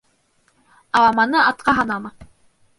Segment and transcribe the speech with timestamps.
[1.03, 2.15] Аламаны атҡа һанама.